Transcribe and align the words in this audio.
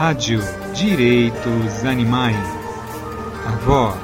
Rádio 0.00 0.40
Direitos 0.74 1.84
Animais. 1.84 2.34
A 3.46 3.50
voz 3.66 4.00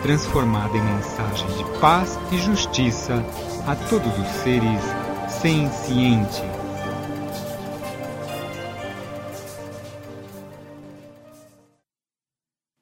transformada 0.00 0.78
em 0.78 0.80
mensagem 0.80 1.48
de 1.56 1.80
paz 1.80 2.16
e 2.30 2.38
justiça 2.38 3.14
a 3.66 3.74
todos 3.74 4.16
os 4.20 4.28
seres 4.44 4.80
sencientes. 5.28 6.40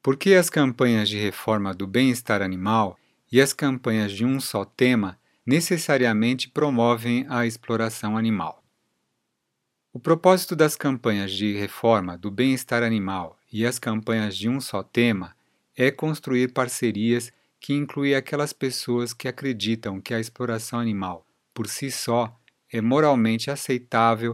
Por 0.02 0.18
que 0.18 0.34
as 0.34 0.50
campanhas 0.50 1.08
de 1.08 1.18
reforma 1.18 1.72
do 1.72 1.86
bem-estar 1.86 2.42
animal 2.42 2.98
e 3.32 3.40
as 3.40 3.54
campanhas 3.54 4.12
de 4.12 4.26
um 4.26 4.38
só 4.38 4.66
tema 4.66 5.18
necessariamente 5.46 6.50
promovem 6.50 7.24
a 7.30 7.46
exploração 7.46 8.18
animal? 8.18 8.59
O 9.92 9.98
propósito 9.98 10.54
das 10.54 10.76
campanhas 10.76 11.32
de 11.32 11.52
reforma 11.56 12.16
do 12.16 12.30
bem-estar 12.30 12.84
animal 12.84 13.36
e 13.52 13.66
as 13.66 13.76
campanhas 13.76 14.36
de 14.36 14.48
um 14.48 14.60
só 14.60 14.84
tema 14.84 15.34
é 15.76 15.90
construir 15.90 16.52
parcerias 16.52 17.32
que 17.58 17.74
incluem 17.74 18.14
aquelas 18.14 18.52
pessoas 18.52 19.12
que 19.12 19.26
acreditam 19.26 20.00
que 20.00 20.14
a 20.14 20.20
exploração 20.20 20.78
animal, 20.78 21.26
por 21.52 21.66
si 21.66 21.90
só, 21.90 22.32
é 22.72 22.80
moralmente 22.80 23.50
aceitável 23.50 24.32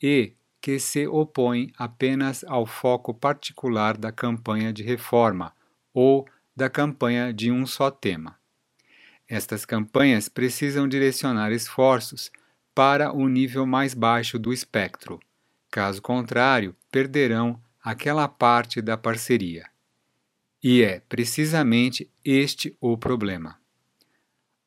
e 0.00 0.34
que 0.60 0.78
se 0.78 1.04
opõem 1.08 1.72
apenas 1.76 2.44
ao 2.44 2.64
foco 2.64 3.12
particular 3.12 3.96
da 3.96 4.12
campanha 4.12 4.72
de 4.72 4.84
reforma 4.84 5.52
ou 5.92 6.24
da 6.54 6.70
campanha 6.70 7.32
de 7.32 7.50
um 7.50 7.66
só 7.66 7.90
tema. 7.90 8.38
Estas 9.28 9.64
campanhas 9.64 10.28
precisam 10.28 10.86
direcionar 10.86 11.50
esforços 11.50 12.30
para 12.74 13.12
o 13.12 13.28
nível 13.28 13.66
mais 13.66 13.94
baixo 13.94 14.38
do 14.38 14.52
espectro. 14.52 15.20
Caso 15.70 16.00
contrário, 16.00 16.74
perderão 16.90 17.60
aquela 17.82 18.28
parte 18.28 18.80
da 18.80 18.96
parceria. 18.96 19.66
E 20.62 20.82
é 20.82 21.00
precisamente 21.00 22.08
este 22.24 22.76
o 22.80 22.96
problema. 22.96 23.58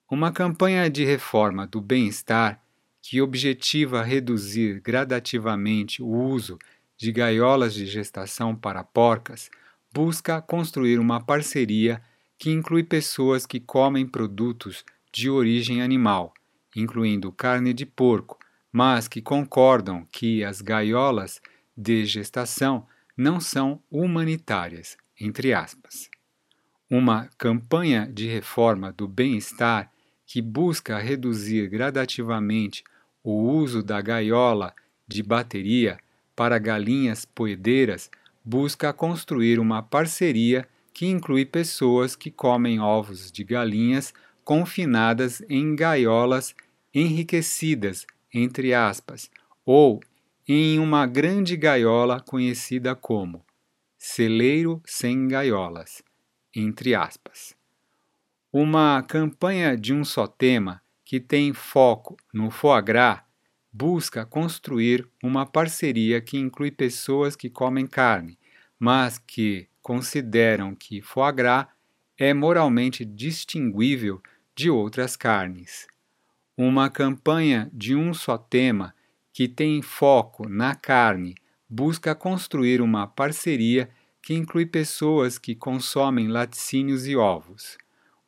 Uma 0.10 0.32
campanha 0.32 0.90
de 0.90 1.04
reforma 1.04 1.66
do 1.66 1.82
bem-estar 1.82 2.62
que 3.02 3.22
objetiva 3.22 4.04
reduzir 4.04 4.82
gradativamente 4.82 6.02
o 6.02 6.08
uso 6.08 6.60
de 6.98 7.12
gaiolas 7.12 7.74
de 7.74 7.86
gestação 7.86 8.56
para 8.56 8.84
porcas 8.84 9.50
busca 9.94 10.42
construir 10.42 11.00
uma 11.00 11.22
parceria 11.24 12.02
que 12.38 12.52
inclui 12.52 12.84
pessoas 12.84 13.46
que 13.46 13.60
comem 13.60 14.06
produtos 14.06 14.84
de 15.12 15.30
origem 15.30 15.82
animal 15.82 16.34
incluindo 16.76 17.32
carne 17.32 17.74
de 17.74 17.86
porco, 17.86 18.38
mas 18.72 19.08
que 19.08 19.22
concordam 19.22 20.06
que 20.12 20.44
as 20.44 20.62
gaiolas 20.62 21.42
de 21.76 22.06
gestação 22.06 22.86
não 23.16 23.40
são 23.40 23.82
humanitárias, 23.90 24.98
entre 25.20 25.54
aspas. 25.54 26.10
Uma 26.90 27.30
campanha 27.38 28.08
de 28.12 28.28
reforma 28.28 28.92
do 28.92 29.08
bem-estar 29.08 29.92
que 30.26 30.42
busca 30.42 31.00
reduzir 31.00 31.68
gradativamente 31.70 32.84
o 33.24 33.42
uso 33.42 33.82
da 33.82 34.02
gaiola 34.02 34.74
de 35.08 35.24
bateria 35.24 35.98
para 36.36 36.60
galinhas 36.60 37.26
poedeiras 37.26 38.12
busca 38.44 38.92
construir 38.94 39.60
uma 39.60 39.82
parceria 39.82 40.68
que 40.94 41.08
inclui 41.08 41.46
pessoas 41.46 42.16
que 42.16 42.30
comem 42.30 42.80
ovos 42.80 43.32
de 43.32 43.44
galinhas 43.44 44.14
confinadas 44.44 45.42
em 45.50 45.76
gaiolas 45.76 46.56
enriquecidas, 46.96 48.08
entre 48.34 48.74
aspas, 48.74 49.30
ou 49.66 50.02
em 50.48 50.80
uma 50.80 51.06
grande 51.06 51.58
gaiola 51.58 52.22
conhecida 52.22 52.96
como 52.96 53.46
celeiro 53.98 54.82
sem 54.86 55.28
gaiolas, 55.28 56.02
entre 56.56 56.96
aspas. 56.96 57.54
Uma 58.54 59.04
campanha 59.04 59.76
de 59.76 59.94
um 59.94 60.06
só 60.06 60.26
tema 60.26 60.82
que 61.04 61.20
tem 61.20 61.52
foco 61.52 62.16
no 62.34 62.50
foie 62.50 62.82
gras 62.82 63.22
busca 63.74 64.26
construir 64.26 65.06
uma 65.22 65.46
parceria 65.46 66.22
que 66.22 66.38
inclui 66.38 66.72
pessoas 66.72 67.36
que 67.36 67.50
comem 67.50 67.86
carne, 67.86 68.40
mas 68.80 69.18
que 69.18 69.68
consideram 69.82 70.74
que 70.74 71.02
foie 71.02 71.34
gras 71.34 71.68
é 72.18 72.34
moralmente 72.34 73.04
distinguível 73.04 74.22
de 74.56 74.70
outras 74.70 75.18
carnes. 75.18 75.86
Uma 76.58 76.90
campanha 76.90 77.70
de 77.74 77.98
um 77.98 78.14
só 78.14 78.38
tema 78.38 78.96
que 79.34 79.46
tem 79.46 79.82
foco 79.82 80.48
na 80.48 80.74
carne 80.74 81.36
busca 81.70 82.16
construir 82.16 82.80
uma 82.80 83.06
parceria 83.06 83.90
que 84.22 84.34
inclui 84.34 84.66
pessoas 84.66 85.38
que 85.38 85.54
consomem 85.54 86.30
laticínios 86.30 87.06
e 87.08 87.16
ovos. 87.18 87.78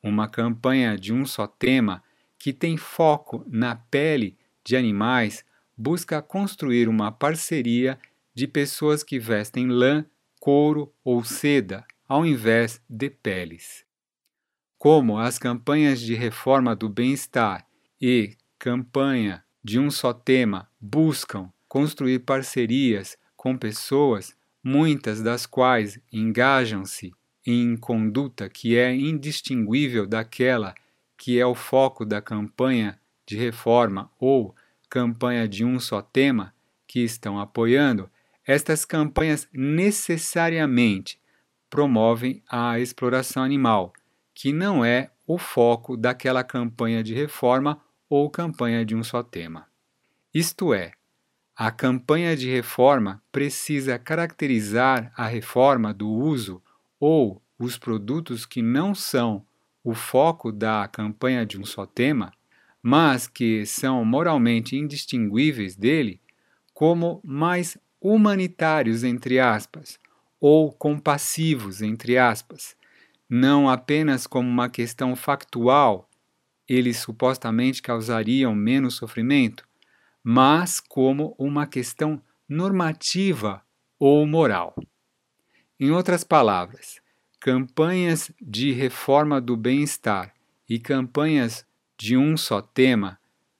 Uma 0.03 0.27
campanha 0.27 0.97
de 0.97 1.13
um 1.13 1.25
só 1.25 1.47
tema 1.47 2.03
que 2.37 2.51
tem 2.51 2.75
foco 2.75 3.45
na 3.47 3.77
pele 3.77 4.37
de 4.61 4.75
animais 4.75 5.45
busca 5.77 6.21
construir 6.21 6.89
uma 6.89 7.13
parceria 7.13 7.97
de 8.35 8.45
pessoas 8.45 9.03
que 9.03 9.17
vestem 9.17 9.67
lã, 9.67 10.05
couro 10.37 10.93
ou 11.01 11.23
seda 11.23 11.85
ao 12.05 12.25
invés 12.25 12.81
de 12.89 13.09
peles. 13.09 13.85
Como 14.77 15.17
as 15.17 15.39
campanhas 15.39 16.01
de 16.01 16.13
reforma 16.13 16.75
do 16.75 16.89
bem-estar 16.89 17.66
e 18.01 18.35
campanha 18.59 19.43
de 19.63 19.79
um 19.79 19.89
só 19.89 20.13
tema 20.13 20.69
buscam 20.79 21.51
construir 21.67 22.19
parcerias 22.19 23.17
com 23.35 23.57
pessoas, 23.57 24.35
muitas 24.63 25.21
das 25.21 25.45
quais 25.45 25.99
engajam-se 26.11 27.11
em 27.45 27.77
conduta 27.77 28.49
que 28.49 28.77
é 28.77 28.93
indistinguível 28.93 30.05
daquela 30.05 30.75
que 31.17 31.39
é 31.39 31.45
o 31.45 31.55
foco 31.55 32.05
da 32.05 32.21
campanha 32.21 32.99
de 33.25 33.35
reforma 33.35 34.11
ou 34.19 34.55
campanha 34.89 35.47
de 35.47 35.65
um 35.65 35.79
só 35.79 36.01
tema 36.01 36.53
que 36.87 36.99
estão 37.01 37.39
apoiando, 37.39 38.09
estas 38.45 38.85
campanhas 38.85 39.47
necessariamente 39.51 41.19
promovem 41.69 42.41
a 42.49 42.79
exploração 42.79 43.43
animal, 43.43 43.91
que 44.33 44.53
não 44.53 44.85
é 44.85 45.11
o 45.25 45.37
foco 45.37 45.97
daquela 45.97 46.43
campanha 46.43 47.03
de 47.03 47.13
reforma 47.13 47.81
ou 48.09 48.29
campanha 48.29 48.85
de 48.85 48.95
um 48.95 49.03
só 49.03 49.21
tema. 49.21 49.67
Isto 50.33 50.73
é, 50.73 50.93
a 51.55 51.71
campanha 51.71 52.37
de 52.37 52.49
reforma 52.49 53.21
precisa 53.31 53.97
caracterizar 53.97 55.11
a 55.15 55.25
reforma 55.25 55.93
do 55.93 56.07
uso 56.07 56.61
ou 56.99 57.41
os 57.57 57.77
produtos 57.77 58.45
que 58.45 58.61
não 58.61 58.93
são 58.93 59.43
o 59.83 59.93
foco 59.93 60.51
da 60.51 60.87
campanha 60.87 61.45
de 61.45 61.59
um 61.59 61.65
só 61.65 61.85
tema, 61.85 62.31
mas 62.81 63.27
que 63.27 63.65
são 63.65 64.05
moralmente 64.05 64.75
indistinguíveis 64.75 65.75
dele, 65.75 66.21
como 66.73 67.19
mais 67.23 67.77
humanitários, 67.99 69.03
entre 69.03 69.39
aspas, 69.39 69.99
ou 70.39 70.71
compassivos, 70.71 71.81
entre 71.81 72.17
aspas, 72.17 72.75
não 73.29 73.67
apenas 73.67 74.27
como 74.27 74.47
uma 74.47 74.69
questão 74.69 75.15
factual 75.15 76.06
eles 76.67 76.97
supostamente 76.97 77.81
causariam 77.81 78.53
menos 78.53 78.95
sofrimento, 78.95 79.67
mas 80.23 80.79
como 80.79 81.35
uma 81.37 81.65
questão 81.65 82.21
normativa 82.47 83.61
ou 83.99 84.25
moral. 84.27 84.75
Em 85.79 85.91
outras 85.91 86.23
palavras, 86.23 86.99
campanhas 87.39 88.31
de 88.41 88.71
reforma 88.71 89.39
do 89.39 89.55
bem-estar 89.55 90.33
e 90.67 90.79
campanhas 90.79 91.65
de 91.97 92.17
um 92.17 92.35
só 92.35 92.61
tema 92.61 93.19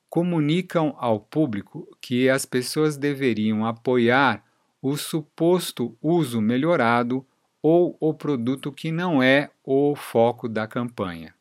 comunicam 0.09 0.95
ao 0.97 1.19
público 1.19 1.87
que 2.01 2.29
as 2.29 2.45
pessoas 2.45 2.97
deveriam 2.97 3.65
apoiar 3.65 4.43
o 4.81 4.95
suposto 4.95 5.97
uso 6.01 6.41
melhorado 6.41 7.25
ou 7.61 7.97
o 7.99 8.13
produto 8.13 8.71
que 8.71 8.91
não 8.91 9.21
é 9.21 9.49
o 9.63 9.95
foco 9.95 10.47
da 10.47 10.67
campanha. 10.67 11.33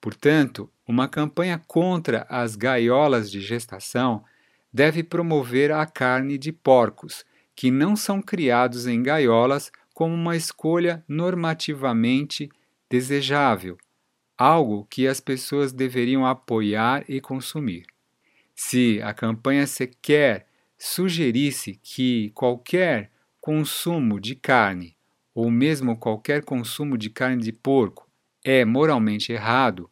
Portanto, 0.00 0.70
uma 0.88 1.06
campanha 1.06 1.62
contra 1.66 2.26
as 2.30 2.56
gaiolas 2.56 3.30
de 3.30 3.42
gestação 3.42 4.24
deve 4.72 5.02
promover 5.02 5.70
a 5.70 5.84
carne 5.84 6.38
de 6.38 6.50
porcos, 6.50 7.26
que 7.54 7.70
não 7.70 7.94
são 7.94 8.22
criados 8.22 8.86
em 8.86 9.02
gaiolas, 9.02 9.70
como 9.92 10.14
uma 10.14 10.34
escolha 10.34 11.04
normativamente 11.06 12.48
desejável, 12.88 13.76
algo 14.36 14.86
que 14.88 15.06
as 15.06 15.20
pessoas 15.20 15.72
deveriam 15.72 16.24
apoiar 16.24 17.04
e 17.08 17.20
consumir. 17.20 17.84
Se 18.54 19.02
a 19.02 19.12
campanha 19.12 19.66
sequer 19.66 20.46
sugerisse 20.78 21.78
que 21.82 22.30
qualquer 22.30 23.10
consumo 23.40 24.18
de 24.20 24.34
carne, 24.34 24.96
ou 25.34 25.50
mesmo 25.50 25.96
qualquer 25.96 26.44
consumo 26.44 26.96
de 26.96 27.10
carne 27.10 27.42
de 27.42 27.52
porco, 27.52 28.08
é 28.44 28.64
moralmente 28.64 29.32
errado, 29.32 29.90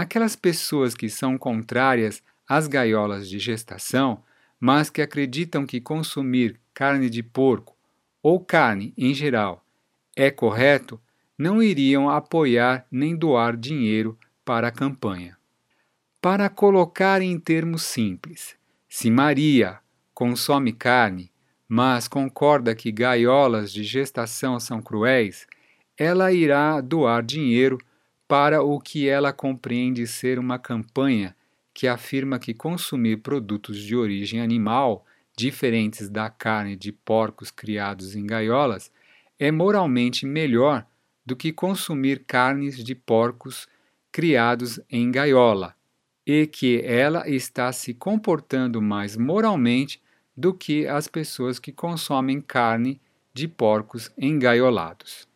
Aquelas 0.00 0.34
pessoas 0.34 0.94
que 0.94 1.10
são 1.10 1.36
contrárias 1.36 2.22
às 2.48 2.66
gaiolas 2.66 3.28
de 3.28 3.38
gestação, 3.38 4.24
mas 4.58 4.88
que 4.88 5.02
acreditam 5.02 5.66
que 5.66 5.78
consumir 5.78 6.58
carne 6.72 7.10
de 7.10 7.22
porco 7.22 7.76
ou 8.22 8.40
carne 8.42 8.94
em 8.96 9.12
geral 9.12 9.62
é 10.16 10.30
correto, 10.30 10.98
não 11.36 11.62
iriam 11.62 12.08
apoiar 12.08 12.86
nem 12.90 13.14
doar 13.14 13.54
dinheiro 13.58 14.18
para 14.42 14.68
a 14.68 14.72
campanha. 14.72 15.36
Para 16.18 16.48
colocar 16.48 17.20
em 17.20 17.38
termos 17.38 17.82
simples, 17.82 18.56
se 18.88 19.10
Maria 19.10 19.80
consome 20.14 20.72
carne, 20.72 21.30
mas 21.68 22.08
concorda 22.08 22.74
que 22.74 22.90
gaiolas 22.90 23.70
de 23.70 23.84
gestação 23.84 24.58
são 24.58 24.80
cruéis, 24.80 25.46
ela 25.94 26.32
irá 26.32 26.80
doar 26.80 27.22
dinheiro 27.22 27.76
para 28.30 28.62
o 28.62 28.78
que 28.78 29.08
ela 29.08 29.32
compreende 29.32 30.06
ser 30.06 30.38
uma 30.38 30.56
campanha 30.56 31.34
que 31.74 31.88
afirma 31.88 32.38
que 32.38 32.54
consumir 32.54 33.16
produtos 33.16 33.76
de 33.76 33.96
origem 33.96 34.40
animal, 34.40 35.04
diferentes 35.36 36.08
da 36.08 36.30
carne 36.30 36.76
de 36.76 36.92
porcos 36.92 37.50
criados 37.50 38.14
em 38.14 38.24
gaiolas, 38.24 38.92
é 39.36 39.50
moralmente 39.50 40.24
melhor 40.26 40.86
do 41.26 41.34
que 41.34 41.52
consumir 41.52 42.24
carnes 42.24 42.84
de 42.84 42.94
porcos 42.94 43.66
criados 44.12 44.78
em 44.88 45.10
gaiola, 45.10 45.74
e 46.24 46.46
que 46.46 46.80
ela 46.84 47.28
está 47.28 47.72
se 47.72 47.92
comportando 47.92 48.80
mais 48.80 49.16
moralmente 49.16 50.00
do 50.36 50.54
que 50.54 50.86
as 50.86 51.08
pessoas 51.08 51.58
que 51.58 51.72
consomem 51.72 52.40
carne 52.40 53.00
de 53.34 53.48
porcos 53.48 54.08
engaiolados 54.16 55.28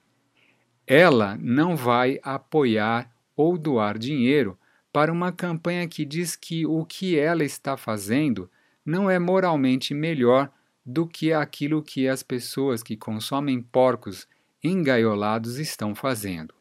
ela 0.87 1.37
não 1.41 1.77
vai 1.77 2.19
apoiar 2.23 3.11
ou 3.37 3.57
doar 3.59 3.99
dinheiro 3.99 4.59
para 4.93 5.13
uma 5.13 5.33
campanha 5.33 5.89
que 5.89 6.05
diz 6.05 6.37
que 6.37 6.65
o 6.67 6.85
que 6.85 7.19
ela 7.19 7.45
está 7.45 7.77
fazendo 7.77 8.49
não 8.85 9.11
é 9.11 9.19
moralmente 9.19 9.95
melhor 9.95 10.51
do 10.85 11.07
que 11.07 11.33
aquilo 11.33 11.83
que 11.83 12.07
as 12.07 12.23
pessoas 12.23 12.83
que 12.83 12.97
consomem 12.97 13.61
porcos 13.61 14.29
engaiolados 14.63 15.59
estão 15.59 15.95
fazendo. 15.95 16.55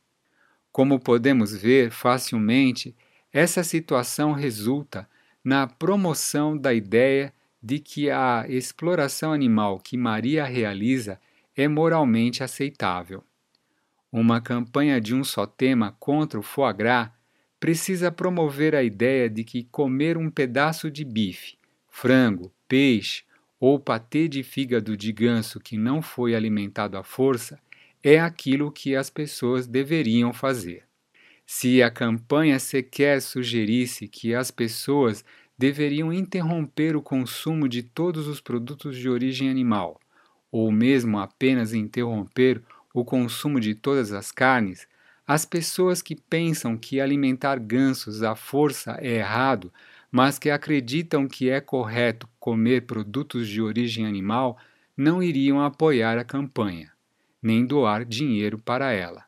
Como 0.72 1.00
podemos 1.00 1.56
ver 1.56 1.92
facilmente, 1.92 2.96
essa 3.32 3.64
situação 3.64 4.32
resulta 4.32 5.08
na 5.44 5.68
promoção 5.68 6.58
da 6.58 6.74
ideia 6.74 7.34
de 7.62 7.80
que 7.80 8.10
a 8.10 8.46
exploração 8.48 9.32
animal 9.32 9.80
que 9.80 9.98
Maria 9.98 10.46
realiza 10.46 11.20
é 11.56 11.68
moralmente 11.68 12.44
aceitável. 12.44 13.24
Uma 14.16 14.40
campanha 14.40 15.02
de 15.02 15.16
um 15.16 15.24
só 15.24 15.48
tema 15.48 15.98
contra 16.00 16.40
o 16.40 16.44
foie 16.44 16.72
gras 16.72 17.10
precisa 17.60 18.12
promover 18.12 18.76
a 18.76 18.84
ideia 18.84 19.28
de 19.28 19.44
que 19.44 19.64
comer 19.64 20.20
um 20.20 20.30
pedaço 20.30 20.92
de 20.92 21.04
bife, 21.04 21.58
frango, 21.90 22.54
peixe 22.68 23.24
ou 23.60 23.80
patê 23.80 24.28
de 24.28 24.44
fígado 24.44 24.96
de 24.96 25.12
ganso 25.12 25.60
que 25.60 25.76
não 25.76 26.00
foi 26.00 26.36
alimentado 26.36 26.96
à 26.96 27.04
força 27.04 27.60
é 28.04 28.20
aquilo 28.20 28.72
que 28.72 28.96
as 28.96 29.10
pessoas 29.10 29.66
deveriam 29.66 30.32
fazer. 30.32 30.84
Se 31.44 31.82
a 31.82 31.90
campanha 31.90 32.60
sequer 32.60 33.20
sugerisse 33.20 34.08
que 34.08 34.36
as 34.36 34.52
pessoas 34.52 35.26
deveriam 35.58 36.14
interromper 36.14 36.96
o 36.96 37.02
consumo 37.02 37.68
de 37.68 37.82
todos 37.82 38.28
os 38.28 38.40
produtos 38.40 38.96
de 38.96 39.10
origem 39.10 39.50
animal, 39.50 40.00
ou 40.52 40.72
mesmo 40.72 41.18
apenas 41.18 41.74
interromper 41.74 42.62
o 42.94 43.04
consumo 43.04 43.60
de 43.60 43.74
todas 43.74 44.14
as 44.14 44.32
carnes, 44.32 44.88
as 45.26 45.46
pessoas 45.46 46.02
que 46.02 46.16
pensam 46.16 46.78
que 46.78 47.02
alimentar 47.02 47.58
gansos 47.58 48.22
à 48.22 48.36
força 48.36 48.98
é 49.02 49.16
errado, 49.16 49.74
mas 50.12 50.38
que 50.38 50.50
acreditam 50.50 51.28
que 51.28 51.50
é 51.50 51.60
correto 51.60 52.30
comer 52.40 52.86
produtos 52.86 53.48
de 53.48 53.62
origem 53.62 54.06
animal, 54.06 54.58
não 54.96 55.24
iriam 55.24 55.60
apoiar 55.60 56.20
a 56.20 56.24
campanha, 56.24 56.92
nem 57.42 57.66
doar 57.66 58.06
dinheiro 58.06 58.60
para 58.60 58.92
ela. 58.92 59.24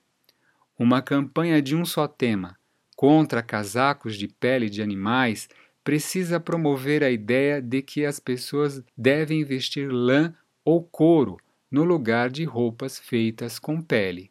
Uma 0.77 1.01
campanha 1.01 1.61
de 1.61 1.75
um 1.75 1.85
só 1.85 2.07
tema, 2.07 2.56
contra 2.95 3.41
casacos 3.41 4.15
de 4.15 4.27
pele 4.27 4.69
de 4.69 4.81
animais, 4.81 5.50
precisa 5.83 6.39
promover 6.39 7.03
a 7.03 7.09
ideia 7.09 7.61
de 7.61 7.81
que 7.81 8.06
as 8.06 8.19
pessoas 8.19 8.83
devem 8.97 9.44
vestir 9.44 9.91
lã 9.91 10.33
ou 10.63 10.83
couro 10.83 11.38
no 11.75 11.83
lugar 11.83 12.30
de 12.30 12.45
roupas 12.45 12.98
feitas 12.98 13.60
com 13.60 13.81
pele. 13.81 14.30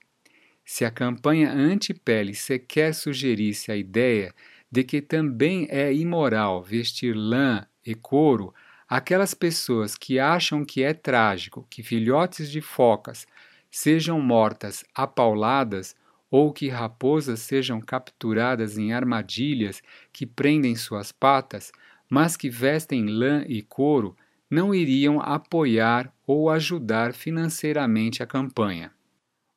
Se 0.65 0.83
a 0.83 0.91
campanha 0.91 1.53
anti-pele 1.53 2.35
sequer 2.35 2.95
sugerisse 2.95 3.71
a 3.71 3.77
ideia 3.77 4.35
de 4.73 4.83
que 4.83 5.03
também 5.03 5.69
é 5.69 5.93
imoral 5.93 6.63
vestir 6.63 7.15
lã 7.15 7.67
e 7.85 7.95
couro, 7.95 8.55
aquelas 8.89 9.35
pessoas 9.35 9.95
que 9.95 10.19
acham 10.19 10.65
que 10.65 10.83
é 10.83 10.95
trágico 10.95 11.67
que 11.69 11.83
filhotes 11.83 12.51
de 12.51 12.63
focas 12.63 13.27
sejam 13.71 14.19
mortas 14.23 14.83
apauladas 14.95 15.95
ou 16.31 16.51
que 16.51 16.71
raposas 16.71 17.41
sejam 17.41 17.79
capturadas 17.79 18.79
em 18.79 18.95
armadilhas 18.95 19.83
que 20.11 20.25
prendem 20.25 20.75
suas 20.77 21.13
patas, 21.13 21.73
mas 22.09 22.39
que 22.39 22.49
vestem 22.49 23.05
lã 23.05 23.45
e 23.47 23.61
couro, 23.61 24.17
não 24.51 24.75
iriam 24.75 25.21
apoiar 25.21 26.13
ou 26.27 26.51
ajudar 26.51 27.13
financeiramente 27.13 28.23
a 28.23 28.27
campanha. 28.27 28.93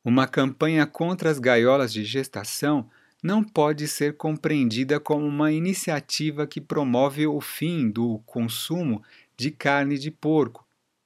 Uma 0.04 0.28
campanha 0.28 0.86
contra 0.86 1.30
as 1.30 1.40
gaiolas 1.40 1.92
de 1.92 2.04
gestação 2.06 2.90
não 3.22 3.44
pode 3.44 3.88
ser 3.88 4.16
compreendida 4.16 5.00
como 5.00 5.26
uma 5.26 5.52
iniciativa 5.52 6.48
que 6.48 6.62
promove 6.62 7.28
o 7.28 7.42
fim 7.42 7.90
do 7.90 8.20
consumo 8.26 9.04
de 9.36 9.52
carne 9.52 9.98
de 9.98 10.12
porco, 10.12 10.66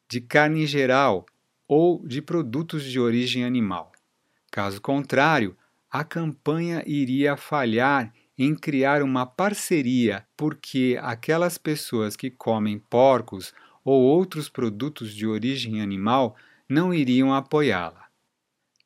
de 0.10 0.22
carne 0.22 0.64
em 0.64 0.68
geral 0.68 1.26
ou 1.68 2.06
de 2.06 2.22
produtos 2.22 2.84
de 2.84 3.00
origem 3.00 3.44
animal. 3.44 3.92
Caso 4.52 4.82
contrário, 4.82 5.56
a 5.90 6.04
campanha 6.04 6.84
iria 6.86 7.38
falhar 7.38 8.14
em 8.38 8.56
criar 8.56 9.02
uma 9.02 9.26
parceria 9.26 10.26
porque 10.36 11.00
aquelas 11.02 11.58
pessoas 11.58 12.16
que 12.16 12.30
comem 12.30 12.78
porcos 12.78 13.54
ou 13.84 14.02
outros 14.02 14.50
produtos 14.50 15.14
de 15.14 15.26
origem 15.26 15.82
animal 15.82 16.36
não 16.68 16.94
iriam 16.94 17.34
apoiá-la. 17.34 18.06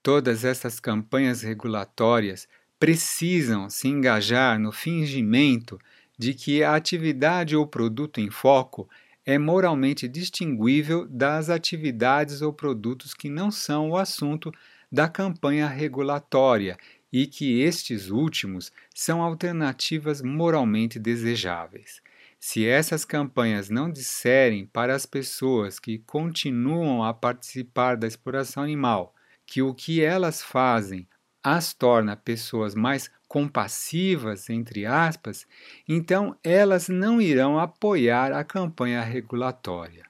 Todas 0.01 0.45
essas 0.45 0.79
campanhas 0.79 1.41
regulatórias 1.41 2.47
precisam 2.79 3.69
se 3.69 3.87
engajar 3.87 4.59
no 4.59 4.71
fingimento 4.71 5.79
de 6.17 6.33
que 6.33 6.63
a 6.63 6.75
atividade 6.75 7.55
ou 7.55 7.65
produto 7.65 8.19
em 8.19 8.29
foco 8.29 8.89
é 9.25 9.37
moralmente 9.37 10.07
distinguível 10.07 11.07
das 11.07 11.49
atividades 11.49 12.41
ou 12.41 12.53
produtos 12.53 13.13
que 13.13 13.29
não 13.29 13.49
são 13.49 13.89
o 13.89 13.97
assunto 13.97 14.51
da 14.91 15.07
campanha 15.07 15.67
regulatória 15.67 16.77
e 17.11 17.25
que 17.25 17.61
estes 17.61 18.09
últimos 18.09 18.71
são 18.93 19.21
alternativas 19.21 20.21
moralmente 20.21 20.99
desejáveis. 20.99 22.01
Se 22.39 22.65
essas 22.65 23.03
campanhas 23.03 23.69
não 23.69 23.89
disserem 23.89 24.65
para 24.65 24.93
as 24.93 25.05
pessoas 25.05 25.79
que 25.79 25.99
continuam 25.99 27.03
a 27.03 27.13
participar 27.13 27.97
da 27.97 28.07
exploração 28.07 28.61
animal 28.63 29.13
que 29.45 29.61
o 29.61 29.73
que 29.73 30.01
elas 30.01 30.41
fazem 30.41 31.07
as 31.43 31.73
torna 31.73 32.15
pessoas 32.15 32.73
mais 32.73 33.11
compassivas, 33.27 34.49
entre 34.49 34.85
aspas, 34.85 35.45
então 35.87 36.35
elas 36.43 36.89
não 36.89 37.21
irão 37.21 37.59
apoiar 37.59 38.31
a 38.31 38.43
campanha 38.43 39.01
regulatória. 39.01 40.05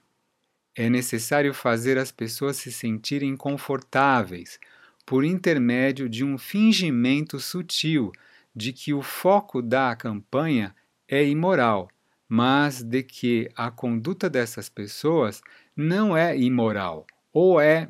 É 0.73 0.89
necessário 0.89 1.53
fazer 1.53 1.97
as 1.97 2.11
pessoas 2.11 2.57
se 2.57 2.71
sentirem 2.71 3.35
confortáveis 3.35 4.59
por 5.05 5.23
intermédio 5.23 6.07
de 6.07 6.23
um 6.23 6.37
fingimento 6.37 7.39
sutil 7.39 8.11
de 8.55 8.71
que 8.71 8.93
o 8.93 9.01
foco 9.01 9.61
da 9.61 9.95
campanha 9.95 10.73
é 11.07 11.25
imoral 11.25 11.89
mas 12.27 12.81
de 12.81 13.03
que 13.03 13.49
a 13.55 13.69
conduta 13.69 14.29
dessas 14.29 14.69
pessoas 14.69 15.41
não 15.75 16.15
é 16.15 16.37
imoral 16.37 17.05
ou 17.31 17.59
é 17.59 17.89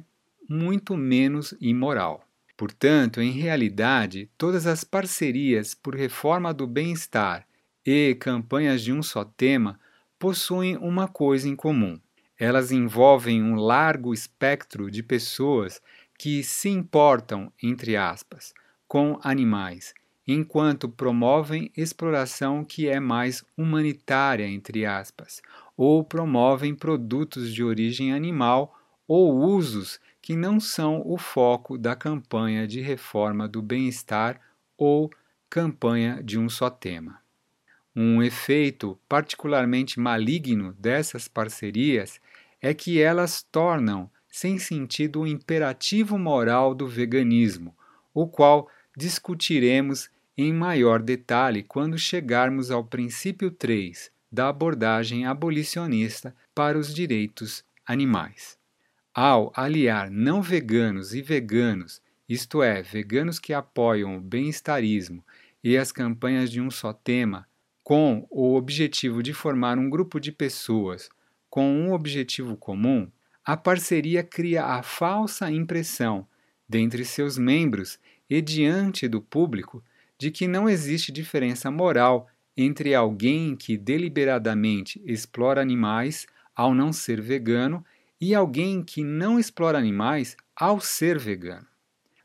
muito 0.49 0.97
menos 0.97 1.53
imoral. 1.59 2.23
Portanto, 2.57 3.21
em 3.21 3.31
realidade, 3.31 4.29
todas 4.37 4.65
as 4.65 4.83
parcerias 4.83 5.73
por 5.73 5.95
reforma 5.95 6.53
do 6.53 6.65
bem-estar 6.65 7.45
e 7.85 8.15
campanhas 8.15 8.81
de 8.81 8.93
um 8.93 9.03
só 9.03 9.23
tema 9.23 9.79
possuem 10.17 10.77
uma 10.77 11.07
coisa 11.07 11.47
em 11.47 11.55
comum. 11.55 11.99
Elas 12.37 12.71
envolvem 12.71 13.43
um 13.43 13.55
largo 13.55 14.13
espectro 14.13 14.89
de 14.89 15.03
pessoas 15.03 15.81
que 16.17 16.43
se 16.43 16.69
importam, 16.69 17.51
entre 17.61 17.95
aspas, 17.97 18.53
com 18.87 19.19
animais 19.21 19.93
enquanto 20.27 20.89
promovem 20.89 21.71
exploração 21.75 22.63
que 22.63 22.87
é 22.87 22.99
mais 22.99 23.43
humanitária, 23.55 24.47
entre 24.47 24.85
aspas, 24.85 25.41
ou 25.77 26.03
promovem 26.03 26.73
produtos 26.73 27.53
de 27.53 27.63
origem 27.63 28.13
animal 28.13 28.79
ou 29.07 29.35
usos 29.35 29.99
que 30.21 30.35
não 30.35 30.59
são 30.59 31.03
o 31.05 31.17
foco 31.17 31.77
da 31.77 31.95
campanha 31.95 32.67
de 32.67 32.81
reforma 32.81 33.47
do 33.47 33.61
bem-estar 33.61 34.41
ou 34.75 35.11
campanha 35.49 36.21
de 36.23 36.39
um 36.39 36.49
só 36.49 36.69
tema. 36.69 37.19
Um 37.95 38.21
efeito 38.21 38.99
particularmente 39.07 39.99
maligno 39.99 40.73
dessas 40.73 41.27
parcerias 41.27 42.19
é 42.61 42.73
que 42.73 42.99
elas 42.99 43.43
tornam 43.43 44.09
sem 44.27 44.57
sentido 44.57 45.21
o 45.21 45.27
imperativo 45.27 46.17
moral 46.17 46.75
do 46.75 46.87
veganismo, 46.87 47.73
o 48.13 48.27
qual 48.27 48.69
discutiremos 48.97 50.09
em 50.37 50.53
maior 50.53 51.01
detalhe 51.01 51.63
quando 51.63 51.97
chegarmos 51.97 52.71
ao 52.71 52.83
princípio 52.83 53.49
3 53.49 54.11
da 54.31 54.49
abordagem 54.49 55.25
abolicionista 55.25 56.35
para 56.53 56.77
os 56.77 56.93
direitos 56.93 57.63
animais. 57.85 58.57
Ao 59.13 59.51
aliar 59.55 60.11
não 60.11 60.41
veganos 60.41 61.13
e 61.13 61.21
veganos, 61.21 62.01
isto 62.27 62.61
é, 62.61 62.81
veganos 62.81 63.39
que 63.39 63.53
apoiam 63.53 64.17
o 64.17 64.21
bem-estarismo 64.21 65.23
e 65.63 65.77
as 65.77 65.91
campanhas 65.91 66.51
de 66.51 66.59
um 66.59 66.69
só 66.69 66.91
tema, 66.91 67.47
com 67.81 68.27
o 68.29 68.55
objetivo 68.55 69.23
de 69.23 69.31
formar 69.31 69.77
um 69.77 69.89
grupo 69.89 70.19
de 70.19 70.31
pessoas 70.31 71.09
com 71.49 71.71
um 71.71 71.93
objetivo 71.93 72.57
comum, 72.57 73.09
a 73.45 73.55
parceria 73.55 74.23
cria 74.23 74.65
a 74.65 74.83
falsa 74.83 75.49
impressão, 75.49 76.27
dentre 76.67 77.05
seus 77.05 77.37
membros 77.37 77.97
e 78.29 78.41
diante 78.41 79.07
do 79.07 79.21
público, 79.21 79.83
de 80.17 80.31
que 80.31 80.47
não 80.47 80.69
existe 80.69 81.11
diferença 81.11 81.69
moral 81.69 82.27
entre 82.55 82.95
alguém 82.95 83.55
que 83.55 83.77
deliberadamente 83.77 85.01
explora 85.05 85.61
animais 85.61 86.25
ao 86.55 86.73
não 86.73 86.93
ser 86.93 87.21
vegano 87.21 87.83
e 88.19 88.33
alguém 88.33 88.81
que 88.81 89.03
não 89.03 89.37
explora 89.37 89.77
animais 89.77 90.37
ao 90.55 90.79
ser 90.79 91.19
vegano. 91.19 91.67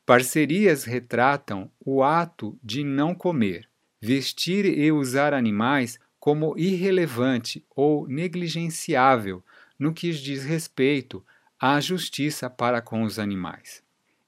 Parcerias 0.07 0.85
retratam 0.85 1.71
o 1.85 2.03
ato 2.03 2.59
de 2.63 2.85
não 2.85 3.15
comer, 3.15 3.69
vestir 4.01 4.65
e 4.67 4.91
usar 4.91 5.35
animais 5.35 5.99
como 6.19 6.57
irrelevante 6.59 7.65
ou 7.75 8.07
negligenciável 8.07 9.43
no 9.79 9.93
que 9.93 10.13
diz 10.13 10.45
respeito 10.45 11.25
à 11.59 11.81
justiça 11.81 12.49
para 12.49 12.81
com 12.81 13.03
os 13.03 13.19
animais. 13.19 13.83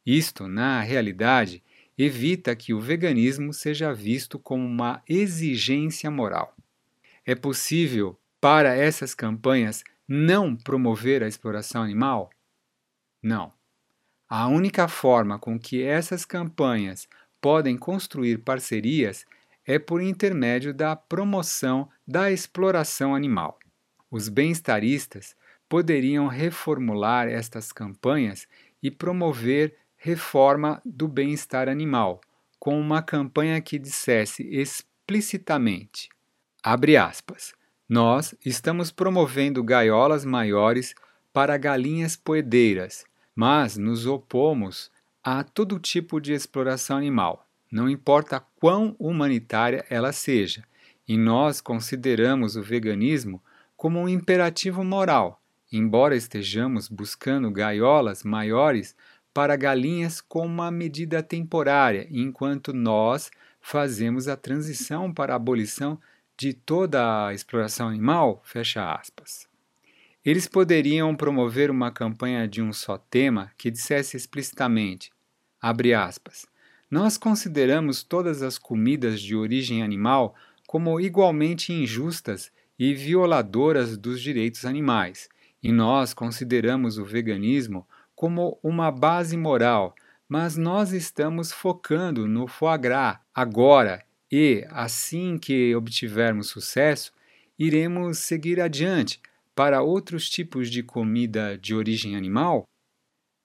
Isto, 0.05 0.49
na 0.49 0.81
realidade, 0.81 1.63
evita 1.97 2.57
que 2.57 2.73
o 2.73 2.81
veganismo 2.81 3.53
seja 3.53 3.93
visto 3.93 4.39
como 4.39 4.65
uma 4.65 5.03
exigência 5.09 6.11
moral. 6.11 6.57
É 7.25 7.35
possível, 7.35 8.19
para 8.41 8.75
essas 8.75 9.15
campanhas, 9.15 9.85
não 10.09 10.57
promover 10.57 11.23
a 11.23 11.29
exploração 11.29 11.83
animal? 11.83 12.31
Não. 13.23 13.53
A 14.29 14.49
única 14.49 14.89
forma 14.89 15.39
com 15.39 15.59
que 15.59 15.83
essas 15.83 16.25
campanhas 16.25 17.07
podem 17.41 17.77
construir 17.77 18.39
parcerias 18.39 19.25
é 19.65 19.79
por 19.79 20.03
intermédio 20.03 20.75
da 20.75 20.97
promoção 20.97 21.89
da 22.07 22.31
exploração 22.31 23.15
animal. 23.15 23.59
Os 24.11 24.29
bem-estaristas 24.29 25.37
poderiam 25.69 26.27
reformular 26.27 27.29
estas 27.29 27.73
campanhas 27.73 28.47
e 28.83 28.91
promover 28.91 29.77
reforma 30.05 30.83
do 30.85 31.07
bem-estar 31.07 31.69
animal, 31.69 32.21
com 32.59 32.77
uma 32.81 33.01
campanha 33.01 33.61
que 33.61 33.79
dissesse 33.79 34.43
explicitamente: 34.51 36.09
abre 36.61 36.97
aspas, 36.97 37.55
nós 37.89 38.35
estamos 38.45 38.91
promovendo 38.91 39.63
gaiolas 39.63 40.25
maiores 40.25 40.93
para 41.33 41.57
galinhas 41.57 42.17
poedeiras, 42.17 43.05
mas 43.33 43.77
nos 43.77 44.05
opomos 44.05 44.91
a 45.23 45.45
todo 45.45 45.79
tipo 45.79 46.21
de 46.21 46.33
exploração 46.33 46.97
animal, 46.97 47.47
não 47.71 47.89
importa 47.89 48.41
quão 48.57 48.97
humanitária 48.99 49.87
ela 49.89 50.13
seja, 50.13 50.65
e 51.07 51.17
nós 51.17 51.61
consideramos 51.61 52.57
o 52.57 52.63
veganismo 52.63 53.41
como 53.77 54.01
um 54.01 54.09
imperativo 54.09 54.83
moral 54.83 55.41
embora 55.73 56.15
estejamos 56.15 56.87
buscando 56.87 57.51
gaiolas 57.51 58.23
maiores 58.23 58.95
para 59.33 59.57
galinhas 59.57 60.21
com 60.21 60.47
uma 60.47 60.71
medida 60.71 61.23
temporária, 61.23 62.07
enquanto 62.11 62.73
nós 62.73 63.31
fazemos 63.61 64.29
a 64.29 64.37
transição 64.37 65.13
para 65.13 65.33
a 65.33 65.37
abolição 65.37 65.99
de 66.37 66.53
toda 66.53 67.27
a 67.27 67.35
exploração 67.35 67.89
animal, 67.89 68.43
fecha 68.45 68.93
aspas. 68.93 69.47
Eles 70.25 70.47
poderiam 70.47 71.17
promover 71.17 71.71
uma 71.71 71.91
campanha 71.91 72.47
de 72.47 72.63
um 72.63 72.73
só 72.73 72.99
tema 72.99 73.51
que 73.57 73.71
dissesse 73.71 74.17
explicitamente, 74.17 75.11
abre 75.61 75.95
aspas, 75.95 76.47
nós 76.91 77.17
consideramos 77.17 78.03
todas 78.03 78.43
as 78.43 78.59
comidas 78.59 79.21
de 79.21 79.35
origem 79.35 79.83
animal 79.83 80.35
como 80.67 81.01
igualmente 81.01 81.73
injustas 81.73 82.53
e 82.79 82.95
violadoras 82.95 83.97
dos 83.97 84.21
direitos 84.21 84.65
animais, 84.65 85.29
e 85.63 85.71
nós 85.71 86.13
consideramos 86.13 86.99
o 86.99 87.05
veganismo 87.05 87.87
como 88.23 88.57
uma 88.63 88.89
base 88.93 89.37
moral, 89.37 89.97
mas 90.29 90.57
nós 90.57 90.93
estamos 90.93 91.51
focando 91.51 92.29
no 92.29 92.47
foie 92.47 92.79
gras 92.79 93.19
agora 93.35 94.01
e, 94.31 94.65
assim 94.71 95.37
que 95.37 95.75
obtivermos 95.75 96.47
sucesso, 96.47 97.13
iremos 97.59 98.19
seguir 98.19 98.61
adiante 98.61 99.21
para 99.57 99.83
outros 99.83 100.31
tipos 100.31 100.71
de 100.71 100.85
comida 100.85 101.59
de 101.59 101.75
origem 101.75 102.15
animal? 102.15 102.63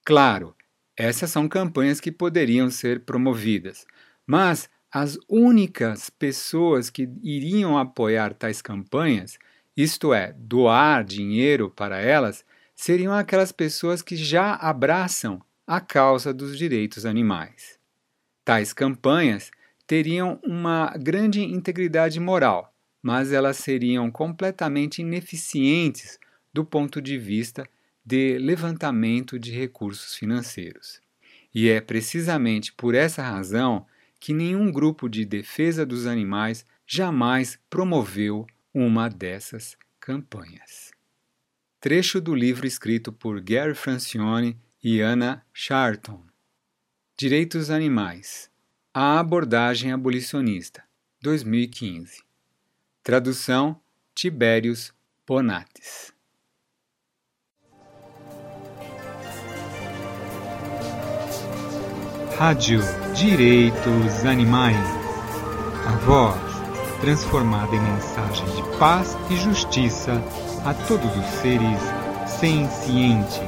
Claro, 0.06 0.54
essas 0.96 1.28
são 1.28 1.48
campanhas 1.48 1.98
que 1.98 2.12
poderiam 2.12 2.70
ser 2.70 3.04
promovidas, 3.04 3.84
mas 4.24 4.70
as 4.92 5.18
únicas 5.28 6.08
pessoas 6.08 6.88
que 6.88 7.10
iriam 7.20 7.76
apoiar 7.76 8.32
tais 8.32 8.62
campanhas 8.62 9.40
isto 9.78 10.12
é, 10.12 10.32
doar 10.36 11.04
dinheiro 11.04 11.68
para 11.70 12.00
elas, 12.00 12.44
seriam 12.78 13.12
aquelas 13.12 13.50
pessoas 13.50 14.02
que 14.02 14.14
já 14.14 14.54
abraçam 14.54 15.42
a 15.66 15.80
causa 15.80 16.32
dos 16.32 16.56
direitos 16.56 17.04
animais. 17.04 17.76
Tais 18.44 18.72
campanhas 18.72 19.50
teriam 19.84 20.38
uma 20.44 20.96
grande 20.96 21.42
integridade 21.42 22.20
moral, 22.20 22.72
mas 23.02 23.32
elas 23.32 23.56
seriam 23.56 24.12
completamente 24.12 25.02
ineficientes 25.02 26.20
do 26.54 26.64
ponto 26.64 27.02
de 27.02 27.18
vista 27.18 27.68
de 28.06 28.38
levantamento 28.38 29.40
de 29.40 29.50
recursos 29.50 30.14
financeiros. 30.14 31.00
E 31.52 31.68
é 31.68 31.80
precisamente 31.80 32.72
por 32.72 32.94
essa 32.94 33.22
razão 33.22 33.84
que 34.20 34.32
nenhum 34.32 34.70
grupo 34.70 35.08
de 35.08 35.24
defesa 35.24 35.84
dos 35.84 36.06
animais 36.06 36.64
jamais 36.86 37.58
promoveu 37.68 38.46
uma 38.72 39.08
dessas 39.08 39.76
campanhas. 39.98 40.96
Trecho 41.80 42.20
do 42.20 42.34
livro 42.34 42.66
escrito 42.66 43.12
por 43.12 43.40
Gary 43.40 43.72
Francione 43.72 44.58
e 44.82 45.00
Anna 45.00 45.46
Charton. 45.52 46.24
Direitos 47.16 47.70
Animais. 47.70 48.50
A 48.92 49.20
abordagem 49.20 49.92
abolicionista. 49.92 50.82
2015. 51.22 52.20
Tradução 53.00 53.80
Tibérios 54.12 54.92
Bonates. 55.24 56.12
Rádio 62.36 62.80
Direitos 63.14 64.24
Animais. 64.24 64.76
A 65.86 65.92
voz 65.98 66.40
transformada 67.00 67.72
em 67.72 67.80
mensagem 67.80 68.44
de 68.46 68.78
paz 68.78 69.16
e 69.30 69.36
justiça 69.36 70.20
a 70.64 70.74
todos 70.74 71.16
os 71.16 71.26
seres 71.40 71.80
sencientes. 72.26 73.47